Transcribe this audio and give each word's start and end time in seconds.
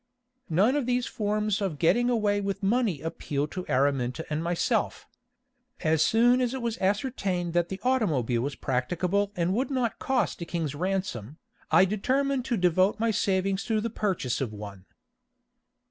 None 0.49 0.75
of 0.75 0.87
these 0.87 1.05
forms 1.05 1.61
of 1.61 1.77
getting 1.77 2.09
away 2.09 2.41
with 2.41 2.63
money 2.63 3.01
appeal 3.01 3.45
to 3.49 3.67
Araminta 3.69 4.25
and 4.31 4.43
myself. 4.43 5.07
As 5.81 6.01
soon 6.01 6.41
as 6.41 6.55
it 6.55 6.61
was 6.63 6.79
ascertained 6.81 7.53
that 7.53 7.69
the 7.69 7.79
automobile 7.83 8.41
was 8.41 8.55
practicable 8.55 9.31
and 9.35 9.53
would 9.53 9.69
not 9.69 9.99
cost 9.99 10.41
a 10.41 10.45
king's 10.45 10.73
ransom, 10.73 11.37
I 11.69 11.85
determined 11.85 12.45
to 12.45 12.57
devote 12.57 12.99
my 12.99 13.11
savings 13.11 13.63
to 13.65 13.79
the 13.79 13.91
purchase 13.91 14.41
of 14.41 14.51
one. 14.51 14.85